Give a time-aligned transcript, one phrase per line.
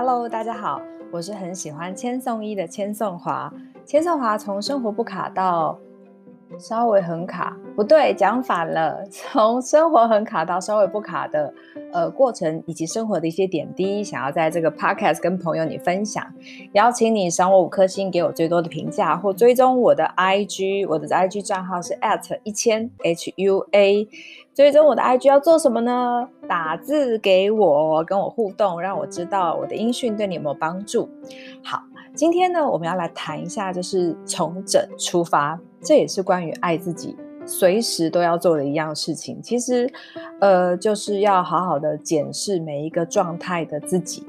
[0.00, 3.52] Hello，大家好，我是很喜欢千颂伊的千颂华。
[3.84, 5.76] 千颂华从生活不卡到
[6.58, 11.52] 稍微很卡，不对，讲反了， 从生活很卡到稍微不卡的
[11.92, 16.24] 呃过程，以及生活的一些点滴，想要在这个 Podcast 跟朋友你分享。
[16.72, 24.08] 邀请你赏我五颗星，给我最多的评价，或追踪我的 IG，我的 IG 账号是 at 一千 HUA。
[24.54, 26.28] 追踪我的 IG 要做什么呢？
[26.48, 31.08] 打字给我，跟我互动，让我知道我的音讯对你有没有帮助。
[31.62, 31.84] 好，
[32.18, 39.40] 今天呢，我们要来谈一下，就是从整出发，这也是关于爱自己，随时都要做的一样事情。
[39.40, 39.88] 其实，
[40.40, 44.26] 呃，就是要好好的检视每一个状态的自己。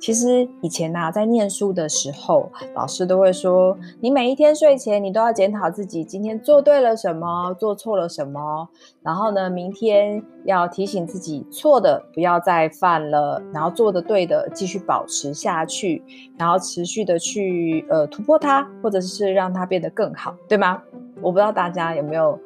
[0.00, 8.66] 其实以前啊，在念书的时候，老师都会说，你每一天睡前，你都要检讨自己今天做对了什么，做错了什么。
[9.02, 16.02] 然后呢，明天要提醒自己错的不要再犯了，然后做的对的继续保持下去，
[16.38, 20.82] 然后持续的去呃突破它，或者是让它变得更好，对吗？
[21.20, 22.38] 我不知道大家有没有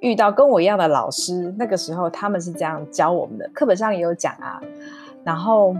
[0.00, 4.58] 遇到跟我一样的老师，那个时候他们是这样教我们的，课本上也有讲啊，
[5.22, 5.76] 然后。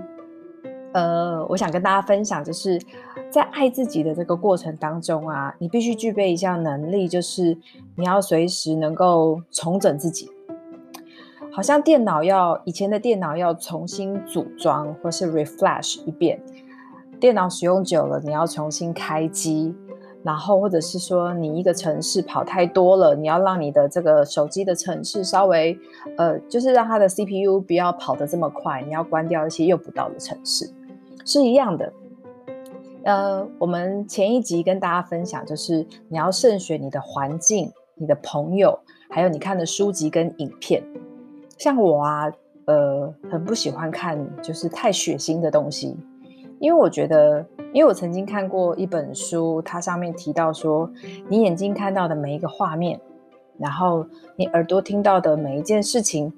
[0.94, 2.80] 呃，我想跟大家分享，就是
[3.28, 7.58] 在爱自己的这个过程当中啊，你必须具备一项能力，就是
[7.96, 10.30] 你要随时能够重整自己。
[11.52, 16.40] 好像电脑要以前的电脑要重新组装或是 refresh 一遍，
[17.18, 19.74] 电脑使用久了，你要重新开机，
[20.22, 25.76] 然后或者是说你一个城市跑太多了，你要让你的这个手机的城市稍微
[26.16, 30.72] 呃，就是让它的 CPU 不要跑得这么快，你要关掉一些用不到的城市。
[31.24, 31.92] 是一样的，
[33.04, 40.82] 呃，我们前一集跟大家分享，就是你要慎选你的环境、你的朋友，还有你看的书籍跟影片。
[41.56, 42.30] 像我啊，
[42.66, 45.96] 呃，很不喜欢看就是太血腥的东西，
[46.58, 50.90] 因为我觉得，因为我曾经看过一本书，它上面提到说，
[51.28, 53.00] 你眼睛看到的每一个画面，
[53.58, 54.04] 然后
[54.36, 56.30] 你耳朵听到的每一件事情，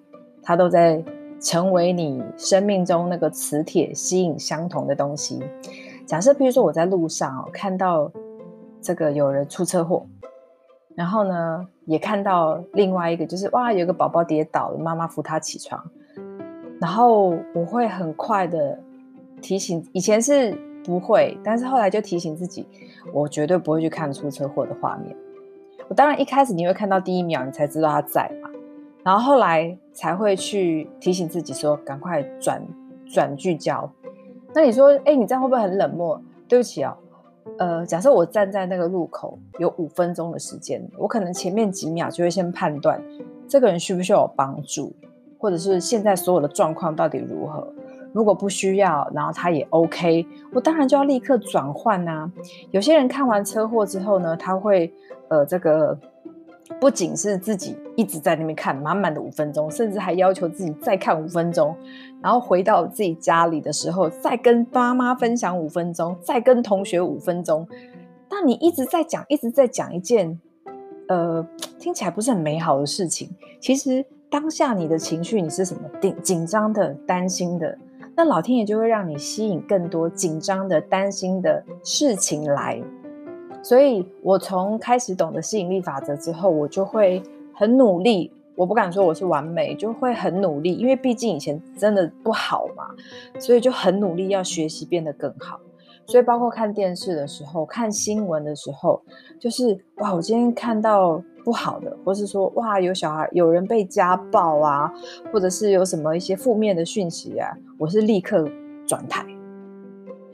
[0.43, 1.03] 它都在。
[1.41, 5.43] 成为你生命中那个磁铁，吸引相同的东西。
[6.07, 8.11] 假设，比如说我在路上哦，看到
[8.81, 10.07] 这个有人出车祸，
[10.95, 15.83] 然后呢，也看到另外一个，就是哇，有个宝宝跌倒了，妈妈扶他起床，
[16.81, 18.79] 然后我会很快的
[19.43, 22.67] 提醒，以前是不会，但是后来就提醒自己，
[23.13, 25.15] 我绝对不会去看出车祸的画面。
[25.89, 28.31] 我当然一开始你会看到第一秒，你才知道他在。
[29.07, 32.61] 然后后来才会去提醒自己说，赶快转
[33.07, 33.89] 转聚焦。
[34.53, 36.21] 那你说，哎，你这样会不会很冷漠？
[36.49, 36.93] 对不起哦，
[37.59, 43.01] 呃，假设我站在那个路口有五分钟的时间，我可能前面几秒就会先判断
[43.47, 44.93] 这个人需不需要我帮助，
[45.39, 47.73] 或者是现在所有的状况到底如何。
[48.13, 52.29] 如果不需要，然后他也 OK，我当然就要立刻转换呐。
[52.73, 54.93] 有些人看完车祸之后呢，他会
[55.29, 55.97] 呃这个。
[56.81, 61.75] 不仅是自己一直在那边看满满的五分钟，甚至还要求自己再看五分钟，
[62.21, 67.67] 然后回到自己家里的时候再跟爸妈分享五分钟，再跟同学五分钟。
[68.29, 70.39] 那你一直在讲，一直在讲一件，
[71.09, 71.47] 呃，
[71.79, 73.31] 听起来不是很美好的事情。
[73.61, 75.89] 其实当下你的情绪你是什么？
[76.01, 77.79] 紧紧张的、担心的，
[78.17, 82.83] 那老天爷就会让你吸引更多紧张的、担心的事情来。
[83.67, 87.21] 所以，我从开始懂得吸引力法则之后，我就会
[87.53, 88.31] 很努力。
[88.55, 92.85] 我不敢说我是完美，就会很努力，因为毕竟以前真的不好嘛，
[93.41, 95.59] 所以就很努力要学习变得更好。
[96.07, 99.03] 所以，包括看电视的时候、看新闻的时候，
[99.41, 104.95] 就是哇，我今天看到不好的，或是说哇，有小孩有人被家暴啊，
[105.33, 108.49] 或者是有什么一些负面的讯息啊，我是立刻
[108.87, 109.27] 转台，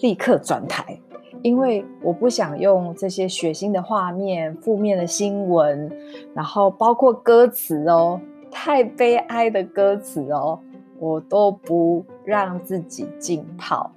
[0.00, 1.00] 立刻转台。
[1.42, 5.90] 因为我不想用这些血腥的画面、负面的新闻，
[6.34, 8.20] 然后包括歌词哦，
[8.50, 10.58] 太悲哀的歌词哦，
[10.98, 13.90] 我都不让自己浸泡，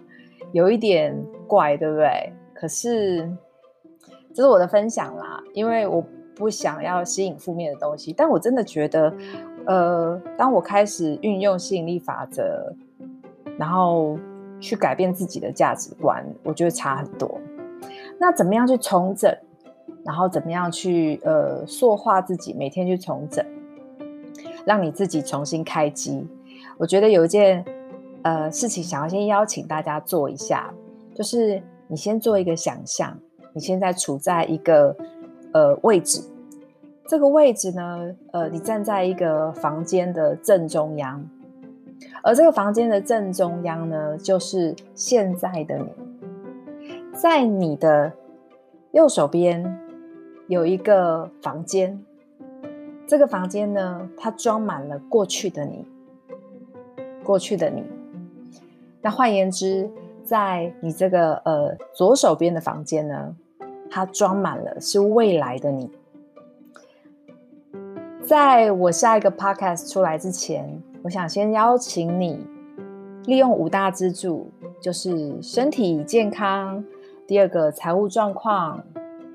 [0.53, 1.15] 有一点
[1.45, 2.33] 怪，对不对？
[2.53, 3.31] 可是
[4.33, 6.03] 这是我的分享啦，因为我
[6.35, 9.13] 不想要吸引负面的东西，但我真的觉得，
[9.67, 12.73] 呃，当我开始运用吸引力法则，
[13.57, 14.17] 然后。
[14.59, 17.39] 去改变自己的价值观，我觉得差很多。
[18.19, 19.35] 那怎么样去重整？
[20.03, 22.53] 然后怎么样去呃塑化自己？
[22.53, 23.43] 每天去重整，
[24.63, 26.27] 让你自己重新开机。
[26.77, 27.65] 我觉得有一件
[28.21, 30.71] 呃事情想要先邀请大家做一下，
[31.15, 33.17] 就是你先做一个想象，
[33.53, 34.95] 你现在处在一个
[35.53, 36.21] 呃位置，
[37.07, 41.27] 这个位置呢，呃，你站在一个房间的正中央。
[42.21, 45.89] 而这个房间的正中央呢，就是现在的你。
[47.13, 48.11] 在你的
[48.91, 49.79] 右手边
[50.47, 52.03] 有一个房间，
[53.07, 55.85] 这个房间呢，它装满了过去的你，
[57.23, 57.83] 过去的你。
[59.01, 59.89] 那换言之，
[60.23, 63.35] 在你这个呃左手边的房间呢，
[63.89, 65.89] 它装满了是未来的你。
[68.23, 72.43] 在我下一个 podcast 出来之前，我想先邀请你
[73.25, 74.49] 利用五大支柱，
[74.81, 76.83] 就是身体健康，
[77.27, 78.83] 第二个财务状况，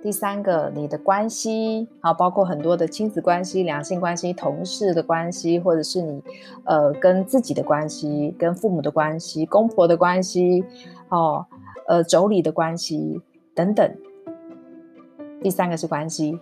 [0.03, 6.21] 第三个你的关系，啊，包括很多的亲子关系、两性关系、同事的关系，或者是你
[6.65, 10.65] 呃跟自己的关系、跟父母的关系、公婆的关系，
[11.09, 11.47] 哦，
[11.87, 13.23] 呃妯娌的关系
[13.55, 13.89] 等等。
[15.41, 16.37] 第三个是关系，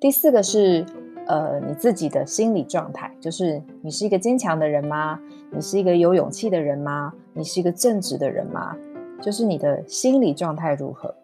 [0.00, 0.86] 第四个是。
[1.28, 5.20] 呃，你自己的心理状态，就是你是一个坚强的人吗？
[5.50, 7.12] 你是一个有勇气的人吗？
[7.34, 8.74] 你是一个正直的人吗？
[9.20, 11.14] 就是你的心理状态如何？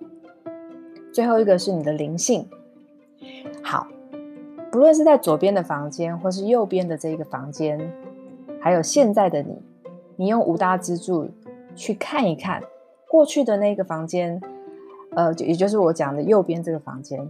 [1.11, 2.47] 最后一个是你的灵性。
[3.62, 3.87] 好，
[4.71, 7.81] 不论是在左边的房间，或是右边的这个房间，
[8.61, 9.62] 还有现在的你，
[10.17, 11.31] 你用五大支柱
[11.75, 12.62] 去看一看
[13.09, 14.39] 过去的那个房间，
[15.15, 17.27] 呃，也就是我讲的右边这个房间。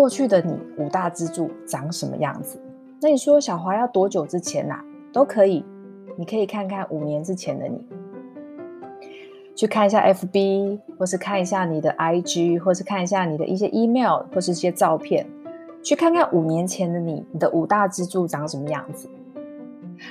[0.00, 2.58] 过去的你五大支柱长什么样子？
[3.02, 4.84] 那你说小华要多久之前呐、啊？
[5.12, 5.62] 都可以，
[6.16, 7.86] 你可以看看五年之前的你，
[9.54, 15.26] 去看一下 FB，或是看一下你的 IG，或是看一下你的一些 email，或是些照片，
[15.82, 19.06] 去看看五年前的你，你的五大支柱长什么样子。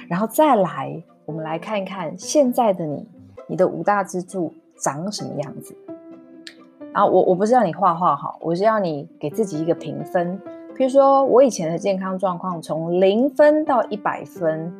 [0.07, 3.07] 然后再来，我们来看一看现在的你，
[3.47, 5.75] 你的五大支柱长什么样子。
[6.93, 10.39] 然后我我不是要你画画哈，我是要你给自己一个评分。
[10.75, 14.73] 比如说我以前的健康状况从零分到一百分，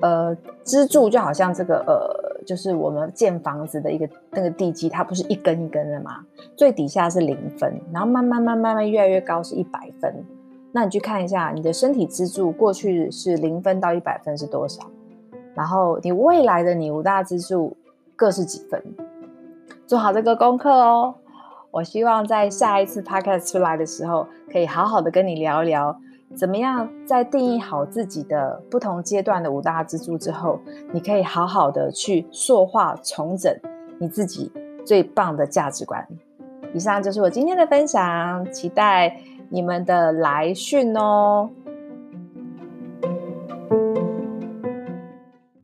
[0.00, 6.24] 呃，支柱就好像这个呃，就是我们建房子的一个那个地基，它不是一根一根的嘛？
[6.56, 10.12] 最底下是零分，然后慢慢慢慢慢越来越高是一百分。
[10.70, 14.82] 那你去看一下你的身体支柱，过去是零分到一百分是多少？
[15.54, 17.76] 然后你未来的你五大支柱
[18.14, 18.82] 各是几分？
[19.88, 21.14] 做好这个功课哦！
[21.70, 25.98] 我希望在下一次 podcast 出来的时候，可以好好的跟你聊一聊，
[26.36, 30.60] 怎么样在定义好自己的不同阶段的五大支柱之后，
[30.92, 33.50] 你可以好好的去塑化、重整
[33.98, 34.52] 你自己
[34.84, 36.06] 最棒的价值观。
[36.74, 39.16] 以上就是我今天的分享，期待
[39.48, 41.48] 你们的来讯哦。